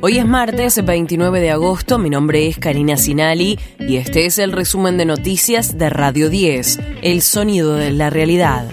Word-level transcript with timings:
Hoy 0.00 0.18
es 0.18 0.26
martes 0.26 0.84
29 0.84 1.40
de 1.40 1.50
agosto, 1.50 1.98
mi 1.98 2.08
nombre 2.08 2.46
es 2.46 2.56
Karina 2.58 2.96
Sinali 2.96 3.58
y 3.80 3.96
este 3.96 4.26
es 4.26 4.38
el 4.38 4.52
resumen 4.52 4.96
de 4.96 5.04
noticias 5.04 5.76
de 5.76 5.90
Radio 5.90 6.30
10, 6.30 6.78
El 7.02 7.20
Sonido 7.20 7.74
de 7.74 7.90
la 7.90 8.08
Realidad. 8.08 8.70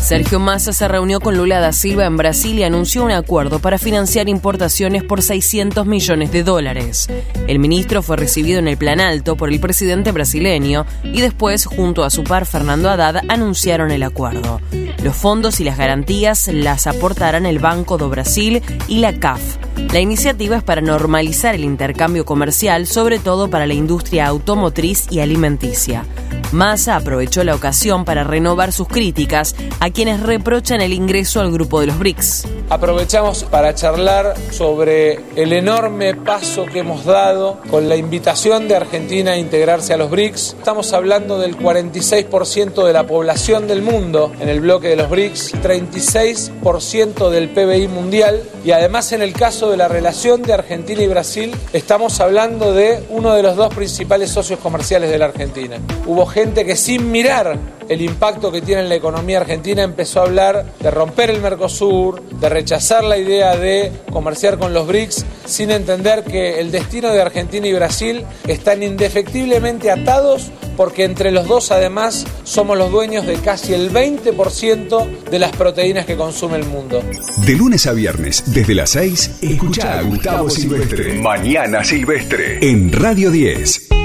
Sergio 0.00 0.40
Massa 0.40 0.72
se 0.72 0.88
reunió 0.88 1.20
con 1.20 1.36
Lula 1.36 1.60
da 1.60 1.72
Silva 1.72 2.06
en 2.06 2.16
Brasil 2.16 2.58
y 2.58 2.64
anunció 2.64 3.04
un 3.04 3.12
acuerdo 3.12 3.60
para 3.60 3.78
financiar 3.78 4.28
importaciones 4.28 5.04
por 5.04 5.22
600 5.22 5.86
millones 5.86 6.32
de 6.32 6.42
dólares. 6.42 7.06
El 7.46 7.60
ministro 7.60 8.02
fue 8.02 8.16
recibido 8.16 8.58
en 8.58 8.66
el 8.66 8.76
Plan 8.76 9.00
Alto 9.00 9.36
por 9.36 9.50
el 9.50 9.60
presidente 9.60 10.10
brasileño 10.10 10.84
y 11.04 11.20
después, 11.20 11.64
junto 11.64 12.02
a 12.02 12.10
su 12.10 12.24
par 12.24 12.44
Fernando 12.44 12.90
Haddad, 12.90 13.22
anunciaron 13.28 13.92
el 13.92 14.02
acuerdo. 14.02 14.60
Los 15.04 15.14
fondos 15.14 15.60
y 15.60 15.64
las 15.64 15.78
garantías 15.78 16.48
las 16.48 16.88
aportarán 16.88 17.46
el 17.46 17.60
Banco 17.60 17.98
do 17.98 18.08
Brasil 18.08 18.62
y 18.88 18.98
la 18.98 19.12
CAF. 19.12 19.67
La 19.92 20.00
iniciativa 20.00 20.56
es 20.56 20.62
para 20.62 20.80
normalizar 20.80 21.54
el 21.54 21.64
intercambio 21.64 22.24
comercial, 22.24 22.86
sobre 22.86 23.18
todo 23.18 23.48
para 23.48 23.66
la 23.66 23.74
industria 23.74 24.26
automotriz 24.26 25.06
y 25.10 25.20
alimenticia. 25.20 26.04
Massa 26.52 26.96
aprovechó 26.96 27.44
la 27.44 27.54
ocasión 27.54 28.06
para 28.06 28.24
renovar 28.24 28.72
sus 28.72 28.88
críticas 28.88 29.54
a 29.80 29.90
quienes 29.90 30.20
reprochan 30.20 30.80
el 30.80 30.94
ingreso 30.94 31.40
al 31.40 31.52
grupo 31.52 31.80
de 31.80 31.88
los 31.88 31.98
BRICS. 31.98 32.46
Aprovechamos 32.70 33.44
para 33.44 33.74
charlar 33.74 34.34
sobre 34.50 35.20
el 35.36 35.52
enorme 35.52 36.14
paso 36.14 36.64
que 36.64 36.80
hemos 36.80 37.04
dado 37.04 37.60
con 37.70 37.88
la 37.88 37.96
invitación 37.96 38.66
de 38.66 38.76
Argentina 38.76 39.32
a 39.32 39.36
integrarse 39.36 39.92
a 39.92 39.98
los 39.98 40.10
BRICS. 40.10 40.56
Estamos 40.58 40.92
hablando 40.94 41.38
del 41.38 41.56
46% 41.58 42.86
de 42.86 42.92
la 42.92 43.06
población 43.06 43.66
del 43.66 43.82
mundo 43.82 44.32
en 44.40 44.48
el 44.48 44.60
bloque 44.60 44.88
de 44.88 44.96
los 44.96 45.10
BRICS, 45.10 45.54
36% 45.62 47.28
del 47.30 47.50
PBI 47.50 47.88
mundial 47.88 48.42
y 48.64 48.70
además 48.70 49.12
en 49.12 49.22
el 49.22 49.34
caso 49.34 49.70
de 49.70 49.76
la 49.76 49.88
relación 49.88 50.42
de 50.42 50.54
Argentina 50.54 51.02
y 51.02 51.08
Brasil 51.08 51.54
estamos 51.72 52.20
hablando 52.20 52.72
de 52.72 53.02
uno 53.10 53.34
de 53.34 53.42
los 53.42 53.56
dos 53.56 53.74
principales 53.74 54.30
socios 54.30 54.60
comerciales 54.60 55.10
de 55.10 55.18
la 55.18 55.26
Argentina. 55.26 55.78
Hubo 56.06 56.26
gente 56.38 56.64
que 56.64 56.76
sin 56.76 57.10
mirar 57.10 57.58
el 57.88 58.00
impacto 58.00 58.52
que 58.52 58.62
tiene 58.62 58.82
en 58.82 58.88
la 58.88 58.94
economía 58.94 59.38
argentina 59.38 59.82
empezó 59.82 60.20
a 60.20 60.22
hablar 60.22 60.66
de 60.78 60.88
romper 60.88 61.30
el 61.30 61.40
Mercosur, 61.40 62.22
de 62.22 62.48
rechazar 62.48 63.02
la 63.02 63.18
idea 63.18 63.56
de 63.56 63.90
comerciar 64.12 64.56
con 64.56 64.72
los 64.72 64.86
BRICS, 64.86 65.24
sin 65.46 65.72
entender 65.72 66.22
que 66.22 66.60
el 66.60 66.70
destino 66.70 67.10
de 67.10 67.20
Argentina 67.20 67.66
y 67.66 67.72
Brasil 67.72 68.24
están 68.46 68.84
indefectiblemente 68.84 69.90
atados 69.90 70.52
porque 70.76 71.02
entre 71.02 71.32
los 71.32 71.48
dos 71.48 71.72
además 71.72 72.24
somos 72.44 72.78
los 72.78 72.92
dueños 72.92 73.26
de 73.26 73.34
casi 73.40 73.74
el 73.74 73.92
20% 73.92 75.24
de 75.28 75.38
las 75.40 75.50
proteínas 75.56 76.06
que 76.06 76.14
consume 76.14 76.58
el 76.58 76.66
mundo. 76.66 77.02
De 77.44 77.56
lunes 77.56 77.84
a 77.88 77.92
viernes, 77.94 78.44
desde 78.46 78.76
las 78.76 78.90
6, 78.90 79.38
escucha 79.42 79.98
a 79.98 80.02
Gustavo 80.02 80.48
Silvestre. 80.48 81.14
Mañana 81.14 81.82
Silvestre. 81.82 82.58
En 82.62 82.92
Radio 82.92 83.32
10. 83.32 83.97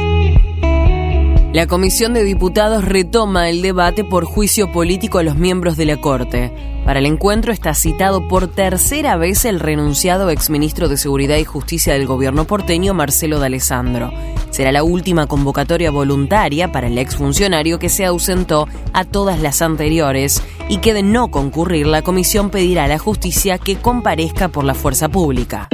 La 1.54 1.68
Comisión 1.68 2.16
de 2.16 2.24
Diputados 2.24 2.84
retoma 2.84 3.48
el 3.48 3.62
debate 3.62 4.04
por 4.04 4.26
juicio 4.26 4.72
político 4.72 5.20
a 5.20 5.24
los 5.24 5.36
miembros 5.36 5.78
de 5.78 5.86
la 5.86 5.98
Corte. 5.98 6.52
Para 6.84 6.98
el 6.98 7.06
encuentro 7.06 7.54
está 7.54 7.76
citado 7.76 8.28
por 8.28 8.48
tercera 8.48 9.18
vez 9.18 9.46
el 9.46 9.60
renunciado 9.60 10.32
exministro 10.32 10.90
de 10.90 10.98
Seguridad 10.98 11.38
y 11.38 11.44
Justicia 11.44 11.94
del 11.94 12.08
gobierno 12.08 12.46
porteño, 12.46 12.96
Marcelo 12.96 13.38
D'Alessandro. 13.38 14.12
Será 14.50 14.72
la 14.72 14.84
última 14.84 15.28
convocatoria 15.28 15.92
voluntaria 15.92 16.72
para 16.72 16.88
el 16.88 16.98
exfuncionario 16.98 17.78
que 17.78 17.90
se 17.90 18.04
ausentó 18.04 18.68
a 18.92 19.06
todas 19.06 19.40
las 19.40 19.62
anteriores 19.62 20.42
y 20.70 20.78
que 20.78 20.96
de 20.96 21.04
no 21.04 21.30
concurrir 21.30 21.86
la 21.86 22.02
comisión 22.02 22.50
pedirá 22.50 22.86
a 22.86 22.88
la 22.88 22.98
justicia 22.98 23.60
que 23.60 23.76
comparezca 23.76 24.48
por 24.48 24.64
la 24.64 24.74
fuerza 24.74 25.08
pública. 25.08 25.70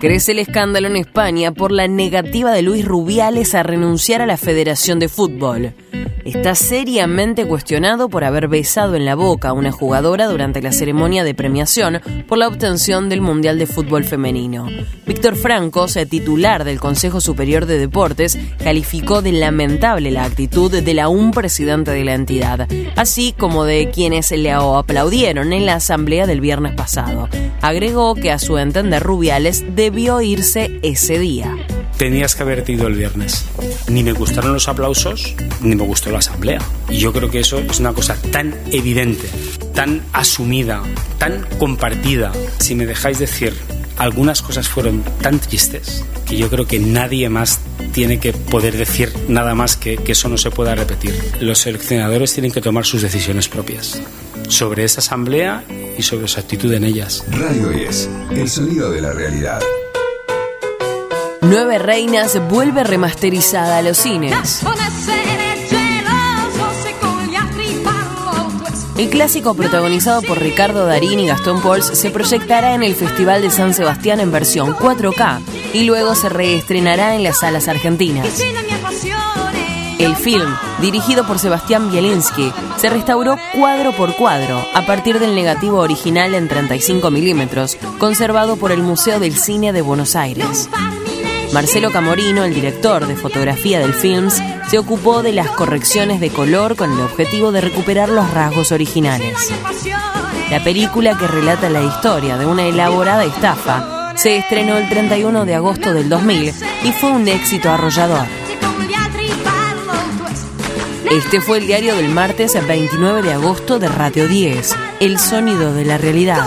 Crece 0.00 0.32
el 0.32 0.38
escándalo 0.38 0.86
en 0.86 0.96
España 0.96 1.52
por 1.52 1.72
la 1.72 1.88
negativa 1.88 2.52
de 2.52 2.62
Luis 2.62 2.84
Rubiales 2.84 3.54
a 3.54 3.64
renunciar 3.64 4.22
a 4.22 4.26
la 4.26 4.36
Federación 4.36 4.98
de 5.00 5.08
Fútbol 5.08 5.74
está 6.28 6.54
seriamente 6.54 7.46
cuestionado 7.46 8.08
por 8.08 8.24
haber 8.24 8.48
besado 8.48 8.94
en 8.96 9.04
la 9.04 9.14
boca 9.14 9.48
a 9.48 9.52
una 9.52 9.72
jugadora 9.72 10.26
durante 10.26 10.60
la 10.62 10.72
ceremonia 10.72 11.24
de 11.24 11.34
premiación 11.34 12.00
por 12.26 12.38
la 12.38 12.48
obtención 12.48 13.08
del 13.08 13.20
Mundial 13.20 13.58
de 13.58 13.66
Fútbol 13.66 14.04
Femenino. 14.04 14.66
Víctor 15.06 15.36
Francos, 15.36 15.98
titular 16.08 16.64
del 16.64 16.80
Consejo 16.80 17.20
Superior 17.20 17.66
de 17.66 17.78
Deportes, 17.78 18.38
calificó 18.62 19.22
de 19.22 19.32
lamentable 19.32 20.10
la 20.10 20.24
actitud 20.24 20.70
de 20.70 20.94
la 20.94 21.08
un 21.08 21.30
presidente 21.30 21.90
de 21.92 22.04
la 22.04 22.14
entidad, 22.14 22.68
así 22.96 23.32
como 23.32 23.64
de 23.64 23.90
quienes 23.90 24.30
le 24.30 24.52
aplaudieron 24.52 25.52
en 25.52 25.66
la 25.66 25.74
asamblea 25.74 26.26
del 26.26 26.40
viernes 26.40 26.74
pasado. 26.74 27.28
Agregó 27.62 28.14
que 28.14 28.32
a 28.32 28.38
su 28.38 28.58
entender 28.58 29.02
Rubiales 29.02 29.64
debió 29.74 30.20
irse 30.20 30.78
ese 30.82 31.18
día 31.18 31.56
tenías 31.98 32.34
que 32.34 32.44
haber 32.44 32.64
ido 32.70 32.86
el 32.86 32.94
viernes. 32.94 33.44
Ni 33.88 34.02
me 34.02 34.12
gustaron 34.12 34.52
los 34.54 34.68
aplausos, 34.68 35.34
ni 35.60 35.74
me 35.74 35.82
gustó 35.82 36.10
la 36.10 36.18
asamblea. 36.18 36.60
Y 36.88 36.98
yo 36.98 37.12
creo 37.12 37.30
que 37.30 37.40
eso 37.40 37.58
es 37.58 37.80
una 37.80 37.92
cosa 37.92 38.16
tan 38.30 38.54
evidente, 38.70 39.28
tan 39.74 40.02
asumida, 40.12 40.82
tan 41.18 41.44
compartida. 41.58 42.32
Si 42.58 42.74
me 42.74 42.86
dejáis 42.86 43.18
decir, 43.18 43.52
algunas 43.96 44.42
cosas 44.42 44.68
fueron 44.68 45.02
tan 45.20 45.40
tristes 45.40 46.04
que 46.24 46.36
yo 46.36 46.48
creo 46.48 46.66
que 46.66 46.78
nadie 46.78 47.28
más 47.28 47.60
tiene 47.92 48.20
que 48.20 48.32
poder 48.32 48.76
decir 48.76 49.12
nada 49.28 49.54
más 49.54 49.76
que, 49.76 49.96
que 49.96 50.12
eso 50.12 50.28
no 50.28 50.38
se 50.38 50.50
pueda 50.50 50.74
repetir. 50.74 51.14
Los 51.40 51.58
seleccionadores 51.58 52.32
tienen 52.32 52.52
que 52.52 52.60
tomar 52.60 52.86
sus 52.86 53.02
decisiones 53.02 53.48
propias 53.48 54.00
sobre 54.48 54.84
esa 54.84 55.00
asamblea 55.00 55.64
y 55.98 56.02
sobre 56.02 56.28
su 56.28 56.38
actitud 56.38 56.72
en 56.72 56.84
ellas. 56.84 57.24
Radio 57.30 57.70
es 57.72 58.08
el 58.30 58.48
sonido 58.48 58.90
de 58.90 59.00
la 59.00 59.12
realidad. 59.12 59.60
Nueve 61.48 61.78
Reinas 61.78 62.38
vuelve 62.50 62.84
remasterizada 62.84 63.78
a 63.78 63.82
los 63.82 63.96
cines. 63.96 64.62
El 68.98 69.08
clásico 69.08 69.54
protagonizado 69.54 70.20
por 70.20 70.40
Ricardo 70.40 70.84
Darín 70.84 71.20
y 71.20 71.26
Gastón 71.26 71.62
Pauls 71.62 71.86
se 71.86 72.10
proyectará 72.10 72.74
en 72.74 72.82
el 72.82 72.94
Festival 72.94 73.40
de 73.40 73.50
San 73.50 73.72
Sebastián 73.72 74.20
en 74.20 74.30
versión 74.30 74.74
4K 74.74 75.40
y 75.72 75.84
luego 75.84 76.14
se 76.14 76.28
reestrenará 76.28 77.14
en 77.14 77.22
las 77.22 77.38
salas 77.38 77.66
argentinas. 77.68 78.26
El 79.98 80.16
film, 80.16 80.54
dirigido 80.82 81.26
por 81.26 81.38
Sebastián 81.38 81.90
Bielinski, 81.90 82.52
se 82.76 82.90
restauró 82.90 83.38
cuadro 83.58 83.92
por 83.92 84.14
cuadro 84.16 84.62
a 84.74 84.84
partir 84.84 85.18
del 85.18 85.34
negativo 85.34 85.78
original 85.78 86.34
en 86.34 86.46
35 86.46 87.10
milímetros, 87.10 87.78
conservado 87.98 88.56
por 88.56 88.70
el 88.70 88.82
Museo 88.82 89.18
del 89.18 89.34
Cine 89.36 89.72
de 89.72 89.80
Buenos 89.80 90.14
Aires. 90.14 90.68
Marcelo 91.52 91.90
Camorino, 91.90 92.44
el 92.44 92.54
director 92.54 93.06
de 93.06 93.16
fotografía 93.16 93.80
del 93.80 93.94
film, 93.94 94.28
se 94.68 94.78
ocupó 94.78 95.22
de 95.22 95.32
las 95.32 95.50
correcciones 95.50 96.20
de 96.20 96.30
color 96.30 96.76
con 96.76 96.92
el 96.92 97.00
objetivo 97.00 97.52
de 97.52 97.62
recuperar 97.62 98.10
los 98.10 98.30
rasgos 98.30 98.70
originales. 98.70 99.52
La 100.50 100.62
película 100.62 101.16
que 101.16 101.26
relata 101.26 101.70
la 101.70 101.82
historia 101.82 102.36
de 102.36 102.46
una 102.46 102.66
elaborada 102.66 103.24
estafa 103.24 104.14
se 104.16 104.36
estrenó 104.36 104.76
el 104.76 104.88
31 104.88 105.44
de 105.44 105.54
agosto 105.54 105.94
del 105.94 106.08
2000 106.08 106.54
y 106.84 106.92
fue 106.92 107.10
un 107.10 107.26
éxito 107.28 107.70
arrollador. 107.70 108.26
Este 111.10 111.40
fue 111.40 111.58
el 111.58 111.66
diario 111.66 111.96
del 111.96 112.10
martes 112.10 112.54
29 112.66 113.22
de 113.22 113.32
agosto 113.32 113.78
de 113.78 113.88
Radio 113.88 114.28
10, 114.28 114.74
El 115.00 115.18
sonido 115.18 115.72
de 115.72 115.86
la 115.86 115.96
realidad. 115.96 116.46